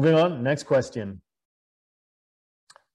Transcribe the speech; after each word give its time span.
Moving 0.00 0.14
on, 0.14 0.42
next 0.42 0.62
question. 0.62 1.20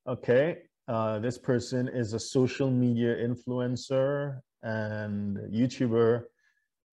Okay, 0.07 0.63
uh, 0.87 1.19
this 1.19 1.37
person 1.37 1.87
is 1.87 2.13
a 2.13 2.19
social 2.19 2.71
media 2.71 3.15
influencer 3.17 4.39
and 4.63 5.37
YouTuber, 5.53 6.23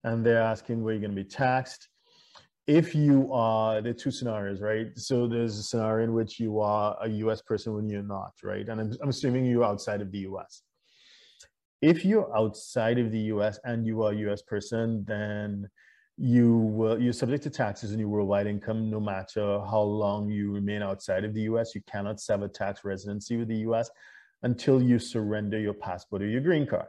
and 0.03 0.23
they're 0.23 0.39
asking 0.39 0.83
where 0.83 0.93
you're 0.93 1.01
going 1.01 1.15
to 1.15 1.23
be 1.23 1.27
taxed. 1.27 1.89
If 2.67 2.93
you 2.93 3.33
are, 3.33 3.81
there 3.81 3.89
are 3.89 3.95
two 3.95 4.11
scenarios, 4.11 4.61
right? 4.61 4.95
So 4.95 5.27
there's 5.27 5.57
a 5.57 5.63
scenario 5.63 6.03
in 6.03 6.13
which 6.13 6.39
you 6.39 6.59
are 6.59 6.95
a 7.01 7.09
US 7.25 7.41
person 7.41 7.73
when 7.73 7.89
you're 7.89 8.03
not, 8.03 8.33
right? 8.43 8.69
And 8.69 8.79
I'm, 8.81 8.93
I'm 9.01 9.09
assuming 9.09 9.45
you're 9.45 9.65
outside 9.65 9.99
of 9.99 10.11
the 10.11 10.19
US. 10.29 10.61
If 11.81 12.05
you're 12.05 12.29
outside 12.37 12.99
of 12.99 13.11
the 13.11 13.31
US 13.33 13.59
and 13.63 13.83
you 13.87 14.03
are 14.03 14.11
a 14.11 14.17
US 14.29 14.43
person, 14.43 15.05
then 15.07 15.67
you 16.17 16.57
will 16.57 17.01
you're 17.01 17.13
subject 17.13 17.43
to 17.43 17.49
taxes 17.49 17.91
on 17.91 17.99
your 17.99 18.07
worldwide 18.07 18.45
income 18.45 18.89
no 18.89 18.99
matter 18.99 19.59
how 19.61 19.81
long 19.81 20.29
you 20.29 20.51
remain 20.51 20.81
outside 20.81 21.23
of 21.23 21.33
the 21.33 21.41
US. 21.41 21.73
You 21.73 21.81
cannot 21.87 22.19
sever 22.19 22.47
tax 22.47 22.83
residency 22.83 23.37
with 23.37 23.47
the 23.47 23.57
US 23.69 23.89
until 24.43 24.81
you 24.81 24.99
surrender 24.99 25.59
your 25.59 25.73
passport 25.73 26.21
or 26.21 26.27
your 26.27 26.41
green 26.41 26.67
card. 26.67 26.87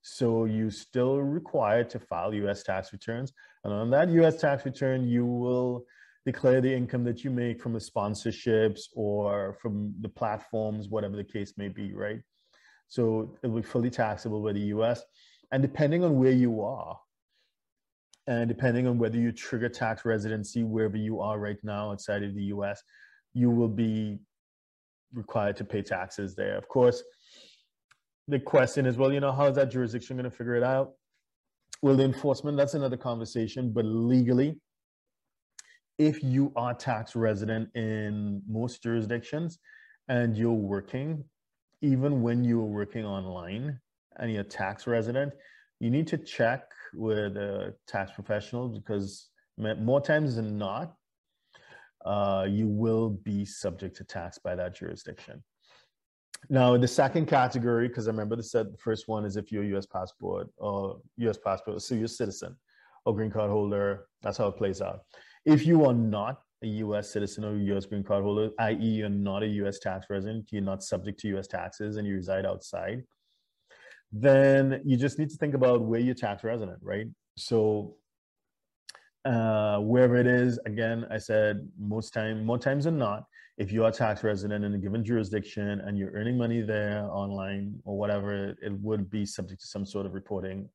So 0.00 0.44
you 0.44 0.70
still 0.70 1.20
required 1.20 1.90
to 1.90 1.98
file 1.98 2.32
US 2.32 2.62
tax 2.62 2.92
returns. 2.92 3.32
And 3.64 3.72
on 3.72 3.90
that 3.90 4.08
US 4.10 4.40
tax 4.40 4.64
return, 4.64 5.06
you 5.06 5.26
will 5.26 5.84
declare 6.24 6.60
the 6.60 6.74
income 6.74 7.04
that 7.04 7.24
you 7.24 7.30
make 7.30 7.60
from 7.60 7.72
the 7.72 7.78
sponsorships 7.78 8.82
or 8.94 9.56
from 9.60 9.94
the 10.00 10.08
platforms, 10.08 10.88
whatever 10.88 11.16
the 11.16 11.24
case 11.24 11.54
may 11.56 11.68
be, 11.68 11.92
right? 11.92 12.20
So 12.88 13.36
it 13.42 13.48
will 13.48 13.60
be 13.60 13.66
fully 13.66 13.90
taxable 13.90 14.42
by 14.42 14.52
the 14.52 14.66
US. 14.76 15.02
And 15.52 15.62
depending 15.62 16.02
on 16.04 16.18
where 16.18 16.32
you 16.32 16.62
are, 16.62 16.98
and 18.26 18.48
depending 18.48 18.86
on 18.86 18.98
whether 18.98 19.16
you 19.16 19.32
trigger 19.32 19.68
tax 19.68 20.04
residency 20.04 20.64
wherever 20.64 20.96
you 20.96 21.20
are 21.20 21.38
right 21.38 21.58
now 21.62 21.92
outside 21.92 22.22
of 22.22 22.34
the 22.34 22.44
US, 22.44 22.82
you 23.34 23.50
will 23.50 23.68
be 23.68 24.18
required 25.12 25.56
to 25.56 25.64
pay 25.64 25.82
taxes 25.82 26.34
there. 26.34 26.56
Of 26.56 26.68
course, 26.68 27.02
the 28.28 28.40
question 28.40 28.86
is, 28.86 28.96
well, 28.96 29.12
you 29.12 29.20
know, 29.20 29.32
how 29.32 29.46
is 29.46 29.56
that 29.56 29.70
jurisdiction 29.70 30.16
going 30.16 30.28
to 30.28 30.36
figure 30.36 30.56
it 30.56 30.64
out? 30.64 30.92
Well, 31.82 31.96
the 31.96 32.04
enforcement, 32.04 32.56
that's 32.56 32.74
another 32.74 32.96
conversation, 32.96 33.72
but 33.72 33.84
legally, 33.84 34.58
if 35.98 36.22
you 36.22 36.52
are 36.56 36.74
tax 36.74 37.14
resident 37.14 37.68
in 37.74 38.42
most 38.48 38.82
jurisdictions 38.82 39.58
and 40.08 40.36
you're 40.36 40.52
working, 40.52 41.24
even 41.82 42.22
when 42.22 42.44
you're 42.44 42.64
working 42.64 43.04
online 43.04 43.78
and 44.16 44.32
you're 44.32 44.42
tax 44.42 44.86
resident, 44.86 45.32
you 45.80 45.90
need 45.90 46.06
to 46.08 46.18
check 46.18 46.70
with 46.94 47.36
a 47.36 47.74
tax 47.86 48.12
professional 48.12 48.68
because 48.68 49.28
more 49.58 50.00
times 50.00 50.36
than 50.36 50.58
not, 50.58 50.94
uh, 52.04 52.46
you 52.48 52.68
will 52.68 53.10
be 53.10 53.44
subject 53.44 53.96
to 53.96 54.04
tax 54.04 54.38
by 54.38 54.54
that 54.54 54.74
jurisdiction. 54.74 55.42
Now, 56.48 56.76
the 56.76 56.86
second 56.86 57.26
category, 57.26 57.88
because 57.88 58.06
I 58.06 58.10
remember 58.10 58.36
the 58.36 58.42
said 58.42 58.72
the 58.72 58.78
first 58.78 59.08
one 59.08 59.24
is 59.24 59.36
if 59.36 59.50
you're 59.50 59.64
a 59.64 59.68
U.S. 59.68 59.86
passport 59.86 60.48
or 60.58 61.00
U.S. 61.16 61.38
passport, 61.38 61.82
so 61.82 61.94
you're 61.94 62.04
a 62.04 62.08
citizen 62.08 62.56
or 63.04 63.14
green 63.14 63.30
card 63.30 63.50
holder. 63.50 64.06
That's 64.22 64.38
how 64.38 64.48
it 64.48 64.56
plays 64.56 64.80
out. 64.80 65.00
If 65.44 65.66
you 65.66 65.84
are 65.86 65.94
not 65.94 66.40
a 66.62 66.66
U.S. 66.66 67.10
citizen 67.10 67.44
or 67.44 67.56
U.S. 67.56 67.86
green 67.86 68.04
card 68.04 68.22
holder, 68.22 68.50
i.e., 68.60 68.76
you're 68.76 69.08
not 69.08 69.42
a 69.42 69.46
U.S. 69.46 69.78
tax 69.78 70.06
resident, 70.08 70.48
you're 70.50 70.62
not 70.62 70.82
subject 70.82 71.18
to 71.20 71.28
U.S. 71.28 71.46
taxes, 71.46 71.96
and 71.96 72.06
you 72.06 72.14
reside 72.14 72.46
outside, 72.46 73.04
then 74.12 74.80
you 74.84 74.96
just 74.96 75.18
need 75.18 75.30
to 75.30 75.36
think 75.36 75.54
about 75.54 75.82
where 75.82 76.00
you're 76.00 76.14
tax 76.14 76.44
resident, 76.44 76.78
right? 76.82 77.06
So 77.36 77.96
uh, 79.24 79.78
wherever 79.78 80.16
it 80.16 80.26
is, 80.26 80.58
again, 80.66 81.06
I 81.10 81.18
said 81.18 81.68
most 81.78 82.12
time, 82.12 82.44
more 82.44 82.58
times 82.58 82.84
than 82.84 82.98
not, 82.98 83.24
if 83.58 83.72
you 83.72 83.84
are 83.84 83.88
a 83.88 83.92
tax 83.92 84.22
resident 84.22 84.64
in 84.64 84.74
a 84.74 84.78
given 84.78 85.04
jurisdiction 85.04 85.80
and 85.80 85.98
you're 85.98 86.12
earning 86.12 86.36
money 86.36 86.60
there 86.60 87.08
online 87.10 87.80
or 87.84 87.98
whatever, 87.98 88.54
it, 88.62 88.72
would 88.80 89.10
be 89.10 89.24
subject 89.24 89.62
to 89.62 89.66
some 89.66 89.86
sort 89.86 90.04
of 90.04 90.12
reporting, 90.12 90.68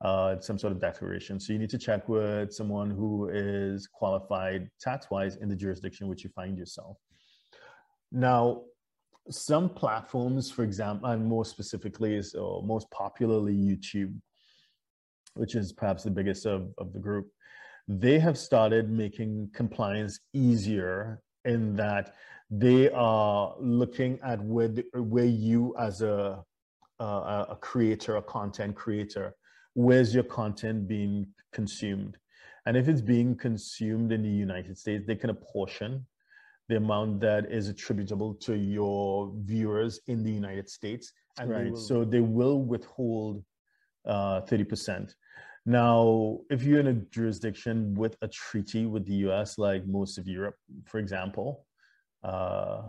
uh, 0.00 0.40
some 0.40 0.58
sort 0.58 0.72
of 0.72 0.80
declaration. 0.80 1.38
So 1.38 1.52
you 1.52 1.58
need 1.58 1.70
to 1.70 1.78
check 1.78 2.08
with 2.08 2.52
someone 2.52 2.90
who 2.90 3.28
is 3.28 3.86
qualified 3.86 4.70
tax-wise 4.80 5.36
in 5.36 5.48
the 5.48 5.56
jurisdiction 5.56 6.08
which 6.08 6.24
you 6.24 6.30
find 6.30 6.56
yourself. 6.56 6.96
Now, 8.10 8.62
some 9.30 9.68
platforms, 9.68 10.50
for 10.50 10.64
example, 10.64 11.08
and 11.08 11.24
more 11.24 11.44
specifically, 11.44 12.14
is 12.14 12.34
or 12.34 12.62
most 12.62 12.90
popularly 12.90 13.54
YouTube, 13.54 14.14
which 15.34 15.54
is 15.54 15.72
perhaps 15.72 16.02
the 16.02 16.10
biggest 16.10 16.46
of, 16.46 16.72
of 16.78 16.92
the 16.92 16.98
group, 16.98 17.28
they 17.88 18.18
have 18.18 18.38
started 18.38 18.90
making 18.90 19.50
compliance 19.54 20.20
easier 20.32 21.20
in 21.44 21.76
that 21.76 22.14
they 22.50 22.90
are 22.90 23.54
looking 23.58 24.18
at 24.24 24.42
where, 24.42 24.68
the, 24.68 24.84
where 24.94 25.24
you 25.24 25.74
as 25.78 26.02
a, 26.02 26.42
a, 26.98 27.04
a 27.04 27.58
creator, 27.60 28.16
a 28.16 28.22
content 28.22 28.74
creator, 28.74 29.34
where's 29.74 30.14
your 30.14 30.24
content 30.24 30.86
being 30.86 31.26
consumed? 31.52 32.16
And 32.66 32.76
if 32.76 32.88
it's 32.88 33.02
being 33.02 33.36
consumed 33.36 34.12
in 34.12 34.22
the 34.22 34.28
United 34.28 34.78
States, 34.78 35.04
they 35.06 35.16
can 35.16 35.30
apportion 35.30 36.06
the 36.68 36.76
amount 36.76 37.20
that 37.20 37.50
is 37.50 37.68
attributable 37.68 38.34
to 38.34 38.54
your 38.56 39.32
viewers 39.44 40.00
in 40.06 40.22
the 40.22 40.30
United 40.30 40.68
States. 40.68 41.12
And 41.38 41.50
right. 41.50 41.64
They 41.64 41.70
will, 41.70 41.76
so 41.76 42.04
they 42.04 42.20
will 42.20 42.62
withhold 42.62 43.42
uh, 44.06 44.42
30%. 44.42 45.14
Now, 45.66 46.40
if 46.50 46.62
you're 46.62 46.80
in 46.80 46.88
a 46.88 46.94
jurisdiction 46.94 47.94
with 47.94 48.16
a 48.22 48.28
treaty 48.28 48.86
with 48.86 49.06
the 49.06 49.14
US, 49.28 49.58
like 49.58 49.86
most 49.86 50.18
of 50.18 50.28
Europe, 50.28 50.56
for 50.86 50.98
example, 50.98 51.66
uh, 52.22 52.82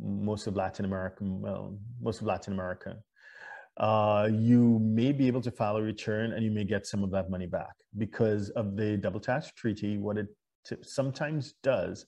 most 0.00 0.46
of 0.46 0.54
Latin 0.54 0.84
America, 0.84 1.24
well, 1.24 1.78
most 2.00 2.20
of 2.20 2.26
Latin 2.26 2.52
America, 2.52 2.96
uh, 3.78 4.28
you 4.30 4.78
may 4.80 5.12
be 5.12 5.26
able 5.26 5.40
to 5.40 5.50
file 5.50 5.76
a 5.76 5.82
return 5.82 6.32
and 6.32 6.44
you 6.44 6.50
may 6.50 6.64
get 6.64 6.86
some 6.86 7.02
of 7.02 7.10
that 7.10 7.30
money 7.30 7.46
back 7.46 7.74
because 7.96 8.50
of 8.50 8.76
the 8.76 8.96
double 8.96 9.20
tax 9.20 9.50
treaty. 9.52 9.96
What 9.96 10.18
it 10.18 10.26
sometimes 10.82 11.54
does 11.62 12.04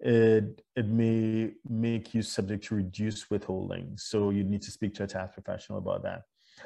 it 0.00 0.62
it 0.76 0.86
may 0.86 1.52
make 1.68 2.14
you 2.14 2.22
subject 2.22 2.64
to 2.64 2.76
reduced 2.76 3.30
withholding. 3.30 3.96
So 3.96 4.30
you 4.30 4.44
need 4.44 4.62
to 4.62 4.70
speak 4.70 4.94
to 4.94 5.04
a 5.04 5.06
tax 5.06 5.34
professional 5.34 5.78
about 5.78 6.02
that. 6.04 6.22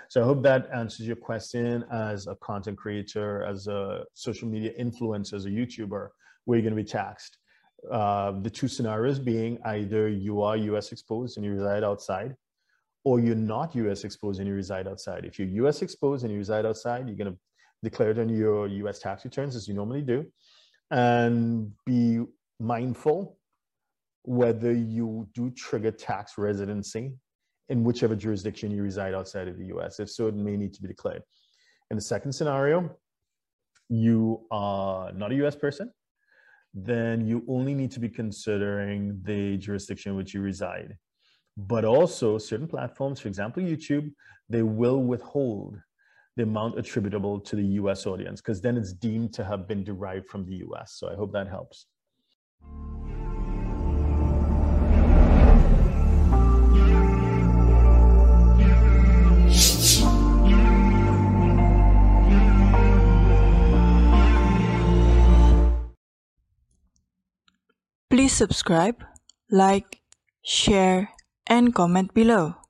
So 0.09 0.23
I 0.23 0.25
hope 0.25 0.43
that 0.43 0.69
answers 0.75 1.07
your 1.07 1.17
question 1.17 1.85
as 1.91 2.27
a 2.27 2.35
content 2.37 2.79
creator, 2.79 3.45
as 3.45 3.67
a 3.67 4.05
social 4.15 4.49
media 4.49 4.73
influencer, 4.79 5.35
as 5.35 5.47
a 5.47 5.51
YouTuber, 5.51 6.09
where 6.45 6.59
you're 6.59 6.63
going 6.63 6.77
to 6.77 6.83
be 6.83 6.89
taxed. 6.89 7.39
Uh, 7.91 8.33
the 8.41 8.51
two 8.51 8.69
scenarios 8.69 9.19
being 9.19 9.59
either 9.65 10.09
you 10.09 10.41
are 10.43 10.57
US 10.57 10.93
exposed 10.93 11.37
and 11.37 11.45
you 11.45 11.53
reside 11.53 11.85
outside, 11.85 12.37
or 13.05 13.21
you're 13.21 13.35
not 13.35 13.75
US 13.75 14.05
exposed 14.05 14.41
and 14.41 14.49
you 14.49 14.55
reside 14.55 14.87
outside. 14.87 15.25
If 15.25 15.39
you're 15.39 15.67
US 15.67 15.83
exposed 15.83 16.25
and 16.25 16.33
you 16.33 16.39
reside 16.39 16.65
outside, 16.65 17.07
you're 17.09 17.17
going 17.17 17.33
to 17.33 17.39
declare 17.83 18.11
it 18.11 18.19
on 18.19 18.29
your 18.29 18.69
US 18.69 18.99
tax 18.99 19.25
returns 19.25 19.57
as 19.57 19.67
you 19.67 19.75
normally 19.75 20.03
do, 20.03 20.27
and 20.91 21.73
be 21.85 22.21
mindful 22.63 23.39
whether 24.25 24.73
you 24.73 25.29
do 25.35 25.51
trigger 25.51 25.91
tax 25.91 26.39
residency 26.39 27.13
in 27.69 27.83
whichever 27.83 28.15
jurisdiction 28.15 28.71
you 28.71 28.83
reside 28.83 29.15
outside 29.15 29.49
of 29.49 29.59
the 29.59 29.67
US. 29.75 29.99
If 29.99 30.11
so, 30.11 30.29
it 30.29 30.35
may 30.35 30.57
need 30.57 30.73
to 30.75 30.83
be 30.83 30.89
declared. 30.89 31.23
In 31.91 31.97
the 31.97 32.03
second 32.03 32.33
scenario, 32.33 32.97
you 33.89 34.47
are 34.51 35.13
not 35.13 35.33
a 35.33 35.47
US 35.47 35.57
person, 35.57 35.91
then 36.73 37.27
you 37.27 37.45
only 37.49 37.75
need 37.75 37.91
to 37.93 38.01
be 38.01 38.09
considering 38.09 39.21
the 39.23 39.57
jurisdiction 39.59 40.13
in 40.13 40.17
which 40.17 40.33
you 40.33 40.41
reside. 40.41 40.97
But 41.57 41.85
also, 41.85 42.39
certain 42.39 42.69
platforms, 42.69 43.21
for 43.21 43.29
example, 43.29 43.63
YouTube, 43.63 44.11
they 44.49 44.63
will 44.63 45.03
withhold 45.03 45.79
the 46.37 46.45
amount 46.45 46.79
attributable 46.79 47.39
to 47.41 47.57
the 47.57 47.67
US 47.81 48.07
audience 48.07 48.41
because 48.41 48.63
then 48.63 48.79
it's 48.79 48.93
deemed 48.93 49.35
to 49.35 49.45
have 49.45 49.69
been 49.69 49.85
derived 49.85 50.27
from 50.29 50.47
the 50.47 50.57
US. 50.67 50.95
So 50.99 51.11
I 51.11 51.15
hope 51.15 51.33
that 51.33 51.49
helps. 51.49 51.87
Please 68.13 68.37
subscribe, 68.37 69.03
like, 69.51 70.05
share, 70.45 71.17
and 71.47 71.75
comment 71.75 72.13
below. 72.13 72.61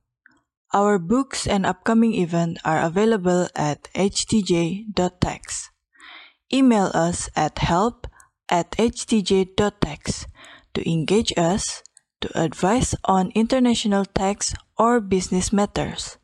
Our 0.72 0.98
books 0.98 1.46
and 1.46 1.66
upcoming 1.66 2.14
event 2.14 2.58
are 2.64 2.80
available 2.80 3.48
at 3.56 3.90
htj.tax. 3.92 5.70
Email 6.54 6.92
us 6.94 7.28
at 7.34 7.58
help 7.58 8.01
at 8.52 8.70
htj.tax 8.72 10.26
to 10.74 10.88
engage 10.88 11.32
us, 11.38 11.82
to 12.20 12.28
advise 12.38 12.94
on 13.04 13.32
international 13.34 14.04
tax 14.04 14.54
or 14.78 15.00
business 15.00 15.52
matters. 15.52 16.18